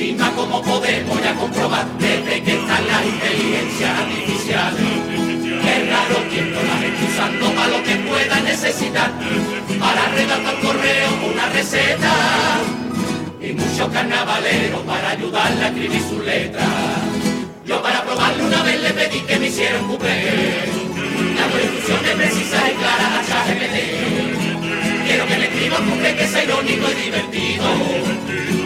encima 0.03 0.33
como 0.33 0.61
podemos 0.63 1.23
ya 1.23 1.35
comprobar 1.35 1.87
desde 1.99 2.43
que 2.43 2.55
están 2.55 2.87
las 2.89 3.07
inteligencias 3.07 3.99
artificiales. 4.01 4.83
Es 5.65 5.91
raro 5.91 6.17
quien 6.29 6.53
no 6.53 6.61
las 6.63 6.83
esté 6.83 7.05
usando 7.07 7.53
para 7.55 7.69
lo 7.69 7.83
que 7.85 7.97
pueda 7.97 8.41
necesitar, 8.41 9.13
para 9.79 10.09
redactar 10.09 10.61
correo 10.61 11.09
una 11.33 11.49
receta 11.51 12.13
y 13.41 13.53
muchos 13.53 13.89
carnavaleros 13.91 14.81
para 14.83 15.11
ayudarle 15.11 15.65
a 15.65 15.69
escribir 15.69 16.03
sus 16.03 16.25
letras. 16.25 16.69
Yo 17.65 17.81
para 17.81 18.03
probarle 18.03 18.45
una 18.45 18.63
vez 18.65 18.81
le 18.83 18.91
pedí 18.91 19.21
que 19.21 19.39
me 19.39 19.47
hiciera 19.47 19.81
un 19.81 19.89
cuplé, 19.89 20.65
dando 21.37 21.61
instrucciones 21.61 22.15
precisas 22.17 22.63
y 22.71 22.75
claras 22.75 23.13
a 23.19 23.27
ChatGPT. 23.29 24.42
Quiero 25.05 25.27
que 25.27 25.37
le 25.39 25.45
escriba 25.47 25.79
un 25.79 25.91
cuplé 25.91 26.17
que 26.17 26.27
sea 26.29 26.45
irónico 26.45 26.87
y 26.91 27.05
divertido 27.05 27.65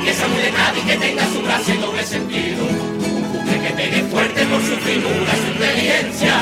que 0.06 0.14
sea 0.14 0.28
muy 0.28 0.40
de 0.40 0.52
que 0.86 0.96
tenga 0.98 1.26
su 1.32 1.42
gracia 1.42 1.74
y 1.74 1.78
doble 1.78 2.04
sentido. 2.04 2.64
Un 2.64 3.22
cumple 3.32 3.60
que 3.60 3.70
pegue 3.70 4.02
fuerte 4.04 4.46
por 4.46 4.60
su 4.62 4.76
finura 4.76 5.32
y 5.34 5.40
su 5.42 5.48
inteligencia. 5.52 6.34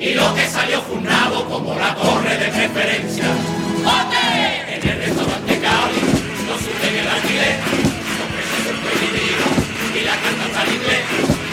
Y 0.00 0.14
lo 0.14 0.34
que 0.34 0.48
salió 0.48 0.82
fue 0.82 0.96
un 0.96 1.04
nabo 1.04 1.44
como 1.44 1.78
la 1.78 1.94
torre 1.94 2.36
de 2.36 2.48
preferencia. 2.48 3.26
¡Ote! 3.86 4.74
En 4.74 4.88
el 4.88 4.98
restaurante 5.06 5.54
Cali 5.60 6.02
no 6.48 6.54
suben 6.58 6.94
el 6.98 7.08
alquiler, 7.14 7.58
los 8.18 8.28
precios 8.34 8.76
prohibidos 8.82 9.54
y 9.94 10.00
la 10.02 10.14
está 10.18 10.62
en 10.66 10.74
inglés. 10.74 11.04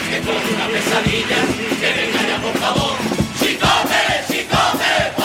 Es 0.09 0.21
toda 0.25 0.41
una 0.55 0.67
pesadilla, 0.73 1.39
que 1.79 1.89
venga 2.01 2.21
ya 2.29 2.37
por 2.41 2.55
favor. 2.57 2.95
¡Chicote, 3.37 4.03
chicote, 4.27 5.18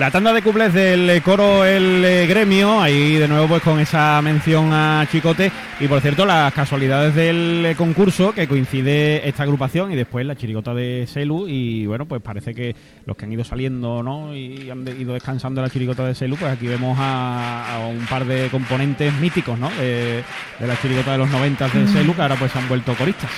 La 0.00 0.10
tanda 0.10 0.32
de 0.32 0.40
cuplés 0.40 0.72
del 0.72 1.10
eh, 1.10 1.20
coro 1.20 1.62
El 1.62 2.02
eh, 2.02 2.26
Gremio, 2.26 2.80
ahí 2.80 3.16
de 3.16 3.28
nuevo 3.28 3.48
pues 3.48 3.62
con 3.62 3.78
esa 3.80 4.22
mención 4.22 4.72
a 4.72 5.06
Chicote 5.12 5.52
y 5.78 5.88
por 5.88 6.00
cierto 6.00 6.24
las 6.24 6.54
casualidades 6.54 7.14
del 7.14 7.66
eh, 7.66 7.74
concurso 7.76 8.32
que 8.32 8.48
coincide 8.48 9.28
esta 9.28 9.42
agrupación 9.42 9.92
y 9.92 9.96
después 9.96 10.24
la 10.24 10.36
chirigota 10.36 10.72
de 10.72 11.06
Selu 11.06 11.46
y 11.46 11.84
bueno 11.84 12.06
pues 12.06 12.22
parece 12.22 12.54
que 12.54 12.74
los 13.04 13.14
que 13.14 13.26
han 13.26 13.32
ido 13.34 13.44
saliendo 13.44 14.02
¿no? 14.02 14.34
y 14.34 14.70
han 14.70 14.88
ido 14.88 15.12
descansando 15.12 15.60
de 15.60 15.66
la 15.66 15.70
chirigota 15.70 16.06
de 16.06 16.14
Selu 16.14 16.36
pues 16.36 16.50
aquí 16.50 16.66
vemos 16.66 16.96
a, 16.98 17.86
un 17.86 18.06
par 18.06 18.24
de 18.24 18.48
componentes 18.48 19.12
míticos 19.20 19.58
¿no? 19.58 19.68
de, 19.68 20.24
de 20.58 20.66
la 20.66 20.80
chirigota 20.80 21.12
de 21.12 21.18
los 21.18 21.28
90 21.28 21.68
de 21.68 21.88
Selu 21.88 22.14
que 22.14 22.22
ahora 22.22 22.36
pues 22.36 22.50
se 22.50 22.58
han 22.58 22.66
vuelto 22.68 22.94
coristas. 22.94 23.30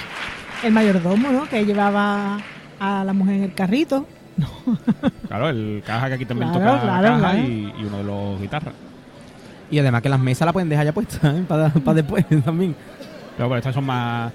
El 0.63 0.73
mayordomo, 0.73 1.33
¿no? 1.33 1.49
Que 1.49 1.67
llevaba 1.67 2.39
a 2.79 3.03
la 3.03 3.13
mujer 3.13 3.35
en 3.35 3.43
el 3.43 3.53
carrito. 3.53 4.07
Claro, 5.29 5.49
el 5.49 5.83
caja 5.87 6.09
que 6.09 6.15
aquí 6.15 6.25
también 6.27 6.51
Claro, 6.53 6.65
toca 6.75 6.83
claro, 6.83 7.09
caja 7.09 7.19
claro. 7.19 7.39
Y, 7.39 7.73
y 7.79 7.85
uno 7.85 7.99
de 7.99 8.05
los 8.05 8.41
guitarras. 8.41 8.75
Y 9.71 9.79
además 9.79 10.03
que 10.03 10.09
las 10.09 10.21
mesas 10.21 10.45
la 10.47 10.53
pueden 10.53 10.69
dejar 10.69 10.85
ya 10.87 10.93
puestas, 10.93 11.23
¿eh? 11.25 11.45
Para, 11.49 11.69
para 11.85 11.95
después 11.95 12.25
también. 12.45 12.75
Pero 13.37 13.49
bueno, 13.49 13.59
estas 13.59 13.75
son 13.75 13.85
más, 13.87 14.33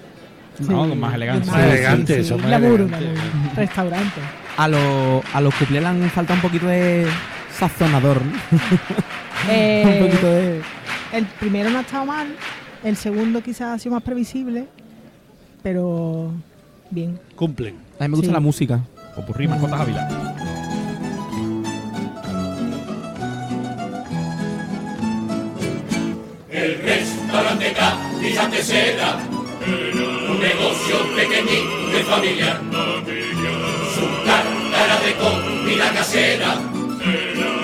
Sí, 0.57 0.65
¿no? 0.69 0.87
más 0.95 1.13
elegancia. 1.13 1.51
Más 1.53 1.63
elegante, 1.63 2.23
son 2.23 2.37
más 2.41 2.47
elegantes. 2.47 2.89
glamour. 2.89 3.55
Restaurante. 3.55 4.21
A, 4.57 4.67
los 4.67 5.23
a 5.35 5.41
los 5.41 5.53
cuplés 5.53 5.81
le 5.83 5.87
han 5.87 6.09
falta 6.09 6.33
un 6.33 6.41
poquito 6.41 6.65
de 6.65 7.05
sazonador, 7.51 8.21
¿no? 8.25 8.31
Eh, 9.49 9.83
un 9.85 10.07
poquito 10.07 10.27
de... 10.27 10.61
El 11.13 11.25
primero 11.39 11.69
no 11.69 11.77
ha 11.77 11.81
estado 11.81 12.05
mal, 12.07 12.27
el 12.83 12.95
segundo 12.97 13.41
quizás 13.43 13.75
ha 13.75 13.77
sido 13.79 13.93
más 13.93 14.01
previsible, 14.03 14.65
pero 15.61 16.31
bien. 16.89 17.19
Cumplen. 17.35 17.75
A 17.99 18.03
mí 18.03 18.09
me 18.09 18.15
gusta 18.15 18.27
Sí. 18.29 18.33
la 18.33 18.39
música. 18.39 18.79
Popurrí, 19.17 19.47
mascotas 19.47 19.81
Ávila. 19.81 20.07
El 26.51 26.81
restaurante 26.83 27.73
Cádiz 27.73 28.37
antes 28.37 28.69
era 28.69 29.17
un 29.17 30.39
negocio 30.39 31.15
pequeñito 31.15 31.89
de 31.89 32.03
familia. 32.03 32.61
Su 33.95 34.05
carta 34.23 34.85
era 34.85 34.99
de 35.01 35.15
comida 35.15 35.91
casera. 35.93 36.53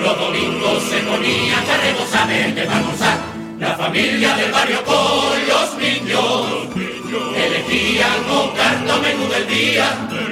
Los 0.02 0.18
domingos 0.18 0.82
se 0.82 0.98
ponía 1.02 1.58
a 1.60 1.76
rebosar 1.84 2.28
de. 2.28 2.64
La 3.60 3.76
familia 3.76 4.34
del 4.34 4.50
barrio 4.50 4.82
con 4.82 5.46
los 5.46 5.78
niños 5.78 6.66
elegían 7.36 8.28
un 8.28 8.56
carto 8.56 9.00
menú 9.00 9.28
del 9.28 9.46
día. 9.46 10.23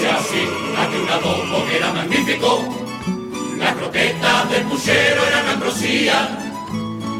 Se 0.00 0.08
hacía 0.08 0.82
aquí 0.82 0.96
un 0.96 1.08
adobo 1.10 1.66
que 1.68 1.76
era 1.76 1.92
magnífico. 1.92 2.64
Las 3.58 3.74
croquetas 3.74 4.50
del 4.50 4.62
puchero 4.62 5.26
eran 5.26 5.46
ambrosía. 5.48 6.38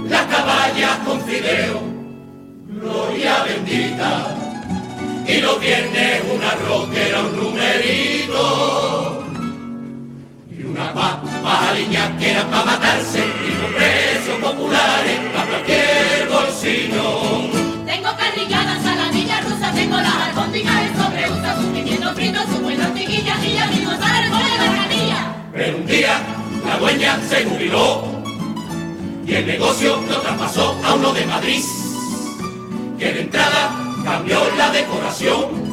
Las 0.08 0.24
caballas 0.26 0.98
con 1.04 1.20
fideo, 1.20 1.82
gloria 2.68 3.44
bendita, 3.44 4.34
y 5.28 5.40
los 5.42 5.60
viernes 5.60 6.22
un 6.34 6.42
arroz 6.42 6.88
era 6.96 7.20
un 7.20 7.36
numerito, 7.36 9.24
y 10.50 10.62
una 10.62 10.94
papa 10.94 11.68
aliña 11.68 12.16
que 12.18 12.30
era 12.30 12.44
para 12.50 12.64
matarse, 12.64 13.18
y 13.18 13.50
los 13.60 13.72
precios 13.74 14.38
populares 14.40 15.20
para 15.34 15.46
cualquier 15.50 16.28
bolsillo. 16.28 17.39
Se 27.00 27.44
jubiló 27.46 28.02
y 29.26 29.34
el 29.34 29.46
negocio 29.46 30.02
lo 30.06 30.20
traspasó 30.20 30.78
a 30.84 30.94
uno 30.94 31.14
de 31.14 31.24
Madrid, 31.24 31.64
que 32.98 33.12
de 33.12 33.20
entrada 33.22 33.72
cambió 34.04 34.38
la 34.58 34.70
decoración. 34.70 35.70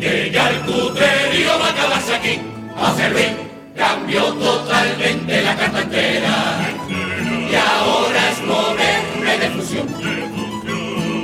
Que 0.00 0.30
ya 0.32 0.48
el 0.48 0.60
cutrerío 0.60 1.58
va 1.58 1.66
a 1.66 1.70
acabarse 1.70 2.14
aquí, 2.14 2.40
a 2.76 2.94
servir, 2.94 3.36
cambió 3.76 4.22
totalmente 4.34 5.42
la 5.42 5.56
carta. 5.56 5.82
Y 5.90 7.54
ahora 7.54 8.30
es 8.30 8.40
moderna 8.46 9.34
y 9.34 9.38
de 9.38 9.50
fusión. 9.50 9.86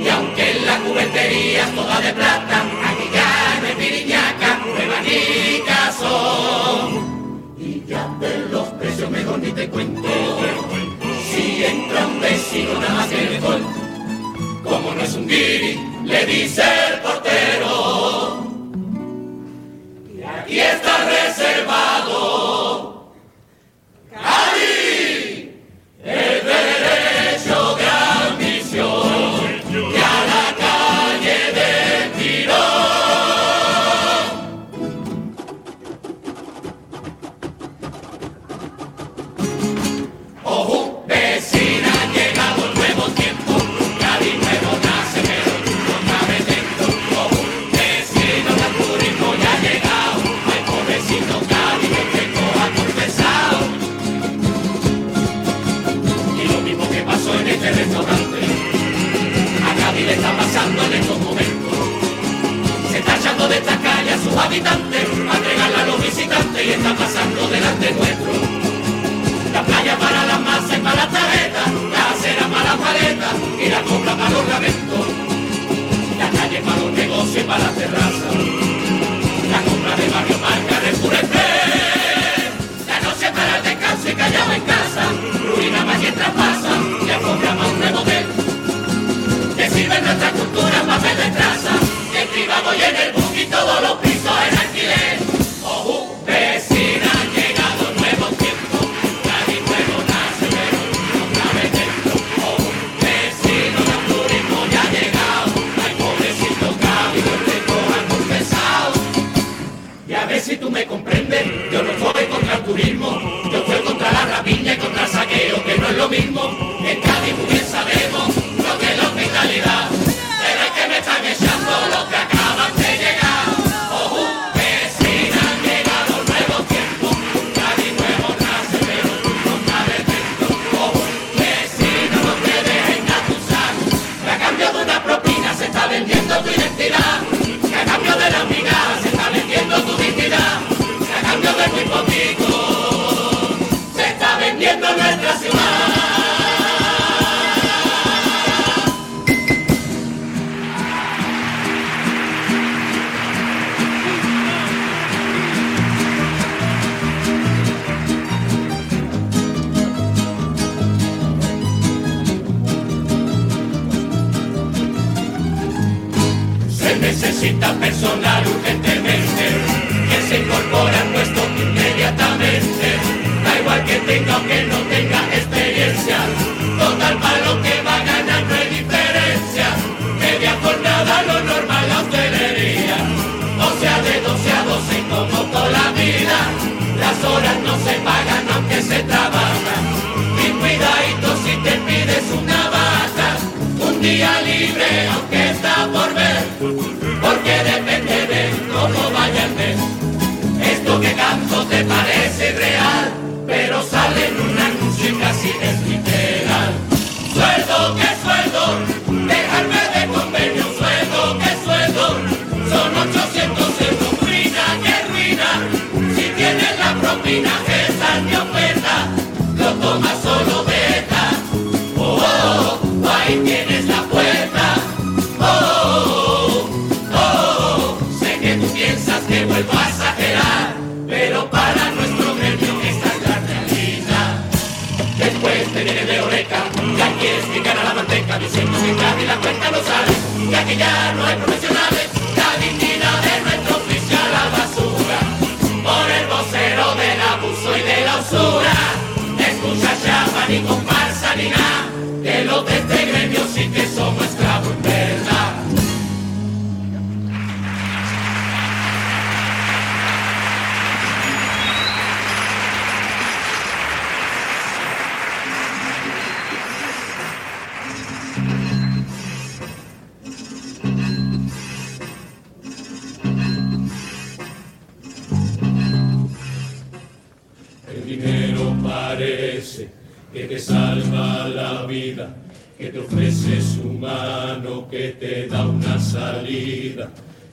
Y 0.03 0.09
aunque 0.09 0.61
la 0.65 0.77
cubertería 0.77 1.63
es 1.63 1.75
toda 1.75 2.01
de 2.01 2.13
plata, 2.13 2.63
mejor 9.11 9.39
ni 9.39 9.51
te 9.51 9.69
cuento. 9.69 10.09
Si 11.29 11.63
entra 11.63 12.07
un 12.07 12.19
vecino 12.21 12.73
nada 12.79 12.93
más 12.93 13.07
que 13.07 13.35
el 13.35 13.41
gol, 13.41 13.61
como 14.63 14.93
no 14.93 15.01
es 15.01 15.13
un 15.15 15.27
guiri, 15.27 15.79
le 16.05 16.25
dice 16.25 16.63
el 16.93 16.99
portero. 17.01 18.43
Y 20.17 20.23
aquí 20.23 20.59
está 20.59 21.05
reservado. 21.05 21.90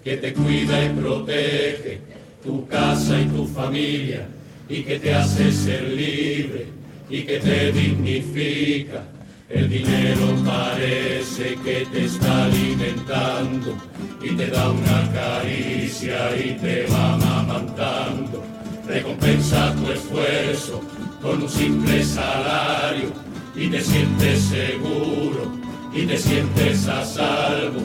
que 0.05 0.17
te 0.17 0.33
cuida 0.33 0.85
y 0.85 0.89
protege 0.91 2.01
tu 2.43 2.67
casa 2.67 3.21
y 3.21 3.27
tu 3.27 3.47
familia 3.47 4.29
y 4.69 4.83
que 4.83 4.99
te 4.99 5.15
hace 5.15 5.51
ser 5.53 5.83
libre 5.83 6.67
y 7.09 7.23
que 7.23 7.39
te 7.39 7.73
dignifica. 7.73 9.05
El 9.49 9.69
dinero 9.71 10.37
parece 10.45 11.57
que 11.65 11.87
te 11.91 12.05
está 12.05 12.45
alimentando 12.45 13.77
y 14.23 14.37
te 14.37 14.47
da 14.49 14.71
una 14.71 15.11
caricia 15.13 16.37
y 16.37 16.53
te 16.61 16.87
va 16.87 17.15
amamantando. 17.15 18.45
Recompensa 18.87 19.75
tu 19.75 19.91
esfuerzo 19.91 20.83
con 21.23 21.43
un 21.43 21.49
simple 21.49 22.05
salario 22.05 23.11
y 23.57 23.69
te 23.69 23.81
sientes 23.81 24.43
seguro 24.43 25.68
y 25.99 26.07
te 26.07 26.17
sientes 26.17 26.87
a 26.87 27.05
salvo. 27.05 27.81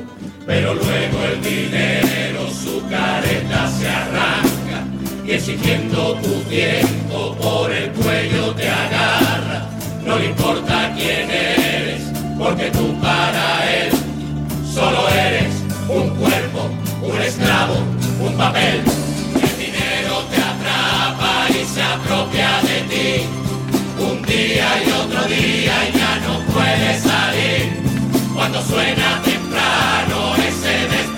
Pero 0.46 0.76
luego 0.76 1.18
el 1.32 1.42
dinero 1.42 2.48
su 2.52 2.82
careta 2.88 3.68
se 3.68 3.88
arranca 3.88 4.86
y 5.26 5.32
exigiendo 5.32 6.16
tu 6.22 6.34
tiempo 6.50 7.36
por 7.42 7.72
el 7.72 7.90
cuello 7.92 8.54
te 8.54 8.70
agarra. 8.70 9.68
No 10.06 10.20
le 10.20 10.26
importa 10.28 10.94
quién 10.96 11.30
eres, 11.32 12.04
porque 12.38 12.70
tú 12.72 13.00
para 13.02 13.74
él 13.74 13.92
solo 14.72 15.10
eres 15.10 15.54
un 15.88 16.10
cuerpo, 16.16 16.70
un 17.02 17.22
esclavo, 17.22 17.78
un 18.20 18.38
papel. 18.38 18.82
El 19.42 19.58
dinero 19.58 20.24
te 20.30 20.38
atrapa 20.38 21.48
y 21.50 21.66
se 21.66 21.82
apropia 21.82 22.62
de 22.62 22.82
ti. 22.92 23.26
Un 23.98 24.22
día 24.24 24.68
y 24.86 24.92
otro 24.92 25.24
día 25.24 25.90
ya 25.96 26.20
no 26.28 26.54
puedes 26.54 27.02
salir 27.02 27.93
cuando 28.44 28.62
suena 28.62 29.22
temprano 29.24 30.36
ese 30.36 30.88
destino. 30.90 31.13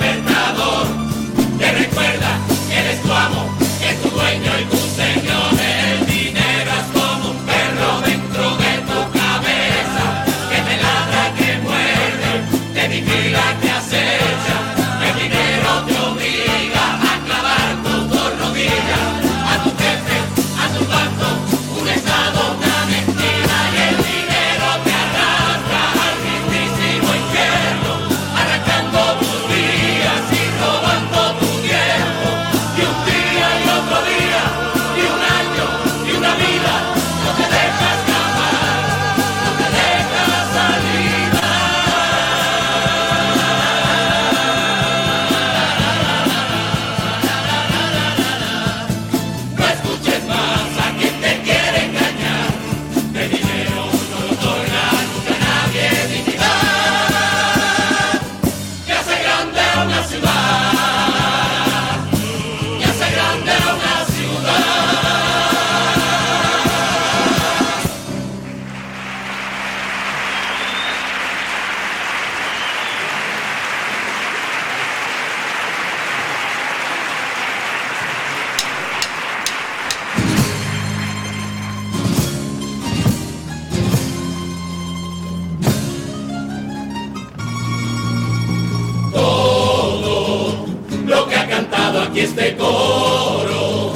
Y 92.15 92.19
este 92.21 92.55
coro 92.55 93.91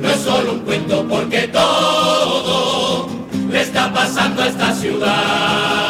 no 0.00 0.08
es 0.10 0.20
solo 0.22 0.54
un 0.54 0.60
cuento 0.62 1.06
porque 1.08 1.46
todo 1.46 3.06
le 3.48 3.60
está 3.62 3.92
pasando 3.92 4.42
a 4.42 4.48
esta 4.48 4.74
ciudad. 4.74 5.81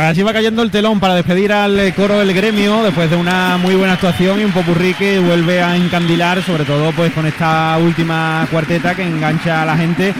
Pues 0.00 0.12
así 0.12 0.22
va 0.22 0.32
cayendo 0.32 0.62
el 0.62 0.70
telón 0.70 0.98
para 0.98 1.14
despedir 1.14 1.52
al 1.52 1.78
eh, 1.78 1.92
coro 1.92 2.20
del 2.20 2.32
gremio 2.32 2.82
después 2.82 3.10
de 3.10 3.16
una 3.16 3.58
muy 3.58 3.74
buena 3.74 3.92
actuación 3.92 4.40
y 4.40 4.44
un 4.44 4.50
popurrí 4.50 4.94
que 4.94 5.18
vuelve 5.18 5.60
a 5.60 5.76
encandilar, 5.76 6.42
sobre 6.42 6.64
todo 6.64 6.90
pues 6.92 7.12
con 7.12 7.26
esta 7.26 7.76
última 7.76 8.48
cuarteta 8.50 8.94
que 8.94 9.02
engancha 9.02 9.60
a 9.60 9.66
la 9.66 9.76
gente 9.76 10.14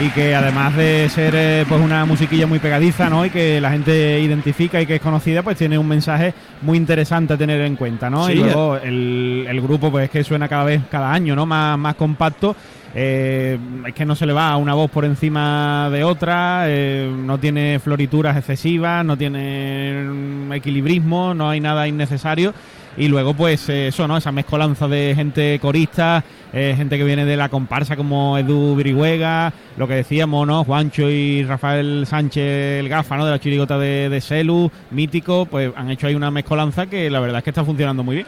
y 0.00 0.08
que 0.08 0.34
además 0.34 0.74
de 0.74 1.10
ser 1.10 1.34
eh, 1.36 1.66
pues 1.68 1.78
una 1.82 2.06
musiquilla 2.06 2.46
muy 2.46 2.60
pegadiza, 2.60 3.10
¿no? 3.10 3.26
Y 3.26 3.30
que 3.30 3.60
la 3.60 3.72
gente 3.72 4.18
identifica 4.20 4.80
y 4.80 4.86
que 4.86 4.94
es 4.94 5.02
conocida, 5.02 5.42
pues 5.42 5.58
tiene 5.58 5.76
un 5.76 5.86
mensaje 5.86 6.32
muy 6.62 6.78
interesante 6.78 7.34
a 7.34 7.36
tener 7.36 7.60
en 7.60 7.76
cuenta, 7.76 8.08
¿no? 8.08 8.28
Sí, 8.28 8.32
y 8.32 8.36
luego 8.36 8.78
el, 8.78 9.44
el 9.46 9.60
grupo 9.60 9.90
pues 9.90 10.04
es 10.06 10.10
que 10.10 10.24
suena 10.24 10.48
cada 10.48 10.64
vez, 10.64 10.80
cada 10.90 11.12
año, 11.12 11.36
¿no? 11.36 11.44
Más, 11.44 11.78
más 11.78 11.94
compacto. 11.96 12.56
Eh, 12.94 13.58
es 13.86 13.94
que 13.94 14.06
no 14.06 14.14
se 14.14 14.26
le 14.26 14.32
va 14.32 14.56
una 14.56 14.74
voz 14.74 14.90
por 14.90 15.04
encima 15.04 15.90
de 15.90 16.04
otra, 16.04 16.64
eh, 16.66 17.10
no 17.14 17.38
tiene 17.38 17.78
florituras 17.78 18.36
excesivas, 18.36 19.04
no 19.04 19.16
tiene 19.18 20.04
mm, 20.04 20.52
equilibrismo, 20.54 21.34
no 21.34 21.50
hay 21.50 21.60
nada 21.60 21.86
innecesario. 21.86 22.54
Y 22.98 23.08
luego, 23.08 23.34
pues 23.34 23.68
eh, 23.68 23.88
eso, 23.88 24.08
¿no? 24.08 24.16
Esa 24.16 24.32
mezcolanza 24.32 24.88
de 24.88 25.12
gente 25.14 25.58
corista, 25.60 26.24
gente 26.52 26.96
que 26.96 27.04
viene 27.04 27.26
de 27.26 27.36
la 27.36 27.50
comparsa 27.50 27.96
como 27.96 28.38
Edu 28.38 28.74
Virihuega, 28.74 29.52
lo 29.76 29.86
que 29.86 29.92
decíamos, 29.92 30.46
¿no? 30.46 30.64
Juancho 30.64 31.10
y 31.10 31.44
Rafael 31.44 32.06
Sánchez, 32.06 32.80
el 32.80 32.88
gafa, 32.88 33.18
¿no? 33.18 33.26
De 33.26 33.32
la 33.32 33.38
chirigota 33.38 33.76
de, 33.76 34.08
de 34.08 34.20
Celu, 34.22 34.70
mítico, 34.90 35.44
pues 35.44 35.70
han 35.76 35.90
hecho 35.90 36.06
ahí 36.06 36.14
una 36.14 36.30
mezcolanza 36.30 36.86
que 36.86 37.10
la 37.10 37.20
verdad 37.20 37.38
es 37.38 37.44
que 37.44 37.50
está 37.50 37.62
funcionando 37.62 38.02
muy 38.02 38.16
bien. 38.16 38.26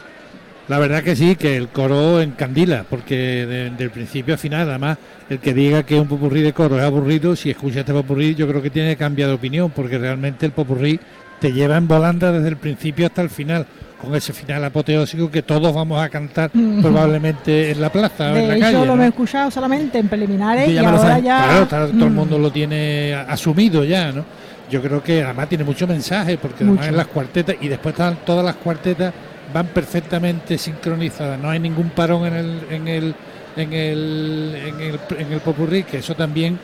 La 0.69 0.77
verdad 0.79 1.01
que 1.03 1.15
sí, 1.15 1.35
que 1.35 1.57
el 1.57 1.67
coro 1.69 2.21
encandila, 2.21 2.85
porque 2.89 3.15
de- 3.15 3.69
del 3.71 3.89
principio 3.89 4.35
a 4.35 4.37
final, 4.37 4.69
además, 4.69 4.97
el 5.29 5.39
que 5.39 5.53
diga 5.53 5.81
que 5.83 5.99
un 5.99 6.07
popurrí 6.07 6.41
de 6.41 6.53
coro 6.53 6.77
es 6.77 6.83
aburrido, 6.85 7.35
si 7.35 7.49
escucha 7.49 7.79
este 7.81 7.91
popurrí, 7.91 8.35
yo 8.35 8.47
creo 8.47 8.61
que 8.61 8.69
tiene 8.69 8.89
que 8.91 8.97
cambiar 8.97 9.29
de 9.29 9.35
opinión, 9.35 9.71
porque 9.75 9.97
realmente 9.97 10.45
el 10.45 10.51
popurrí 10.51 10.99
te 11.39 11.51
lleva 11.51 11.75
en 11.77 11.87
volanda 11.87 12.31
desde 12.31 12.49
el 12.49 12.57
principio 12.57 13.07
hasta 13.07 13.21
el 13.23 13.29
final, 13.31 13.65
con 13.99 14.13
ese 14.15 14.31
final 14.31 14.63
apoteósico 14.63 15.31
que 15.31 15.41
todos 15.41 15.73
vamos 15.73 15.99
a 16.01 16.07
cantar 16.09 16.51
probablemente 16.81 17.71
en 17.71 17.81
la 17.81 17.91
plaza 17.91 18.31
o 18.31 18.35
en 18.35 18.47
la 18.49 18.55
hecho, 18.57 18.65
calle. 18.65 18.85
lo 18.85 18.95
¿no? 18.95 19.03
he 19.03 19.07
escuchado 19.07 19.49
solamente 19.51 19.97
en 19.97 20.07
preliminares 20.07 20.65
Yo 20.67 20.71
y 20.71 20.75
ya 20.75 20.81
lo 20.83 20.89
ahora 20.89 21.19
ya. 21.19 21.43
Claro, 21.67 21.67
todo 21.93 22.05
el 22.05 22.11
Mm. 22.11 22.15
mundo 22.15 22.37
lo 22.37 22.51
tiene 22.51 23.15
asumido 23.27 23.83
ya, 23.83 24.11
¿no? 24.11 24.23
Yo 24.69 24.81
creo 24.83 25.01
que 25.01 25.23
además 25.23 25.49
tiene 25.49 25.63
mucho 25.63 25.87
mensaje, 25.87 26.37
porque 26.37 26.63
además 26.63 26.87
en 26.87 26.95
las 26.97 27.07
cuartetas, 27.07 27.55
y 27.59 27.67
después 27.69 27.93
están 27.93 28.17
todas 28.23 28.45
las 28.45 28.55
cuartetas 28.57 29.11
van 29.53 29.67
perfectamente 29.67 30.57
sincronizadas, 30.57 31.39
no 31.39 31.49
hay 31.49 31.59
ningún 31.59 31.89
parón 31.89 32.25
en 32.25 32.33
el, 32.33 32.59
en 32.69 32.87
el, 32.87 33.15
en 33.55 33.73
el, 33.73 34.55
en 34.67 34.79
el, 34.81 34.99
en 35.17 35.33
el 35.33 35.39
popurrí, 35.39 35.83
que 35.83 35.97
eso 35.97 36.15
también 36.15 36.59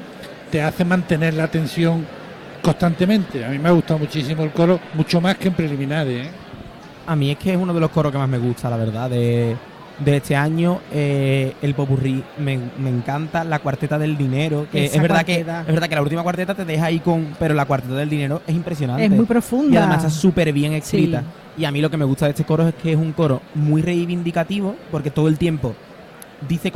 te 0.52 0.62
hace 0.62 0.86
mantener 0.86 1.34
la 1.34 1.46
atención 1.46 2.06
constantemente. 2.62 3.44
A 3.44 3.50
mí 3.50 3.60
me 3.60 3.70
ha 3.70 3.72
gustado 3.72 4.00
muchísimo 4.00 4.44
el 4.44 4.52
coro, 4.52 4.80
mucho 4.94 5.20
más 5.22 5.38
que 5.38 5.48
en 5.50 5.54
preliminares. 5.54 6.28
¿eh? 6.28 6.30
A 7.08 7.16
mí 7.16 7.32
es 7.32 7.38
que 7.38 7.52
es 7.52 7.58
uno 7.58 7.74
de 7.74 7.80
los 7.80 7.90
coros 7.92 8.12
que 8.12 8.18
más 8.18 8.30
me 8.30 8.38
gusta, 8.38 8.70
la 8.70 8.78
verdad, 8.78 9.10
de, 9.10 9.56
de 10.00 10.18
este 10.18 10.36
año. 10.36 10.80
eh, 10.92 11.54
el 11.62 11.74
popurrí 11.76 12.24
me, 12.40 12.60
me 12.80 12.90
encanta, 12.90 13.44
la 13.44 13.60
cuarteta 13.60 14.00
del 14.00 14.18
dinero. 14.18 14.68
Que 14.72 14.86
Esa 14.86 14.96
es 14.96 15.02
verdad 15.02 15.24
que 15.26 15.40
es 15.40 15.46
verdad 15.46 15.88
que 15.90 15.96
la 15.96 16.02
última 16.02 16.24
cuarteta 16.24 16.56
te 16.56 16.66
deja 16.66 16.86
ahí 16.86 17.00
con. 17.00 17.36
Pero 17.40 17.54
la 17.54 17.66
cuarteta 17.66 17.96
del 17.96 18.10
dinero 18.10 18.42
es 18.48 18.56
impresionante. 18.56 19.06
Es 19.06 19.12
muy 19.12 19.26
profunda. 19.26 19.74
Y 19.74 19.78
además 19.78 19.98
está 19.98 20.10
súper 20.10 20.52
bien 20.54 20.74
escrita. 20.74 21.20
Sí. 21.22 21.26
Y 21.58 21.66
a 21.66 21.72
mí 21.72 21.82
lo 21.82 21.90
que 21.90 21.98
me 21.98 22.06
gusta 22.06 22.26
de 22.26 22.32
este 22.32 22.44
coro 22.44 22.68
es 22.68 22.76
que 22.76 22.92
es 22.92 22.98
un 22.98 23.14
coro 23.14 23.42
muy 23.54 23.82
reivindicativo, 23.82 24.76
porque 24.92 25.12
todo 25.12 25.28
el 25.28 25.38
tiempo 25.38 25.74
dice 26.48 26.72
cosas 26.72 26.74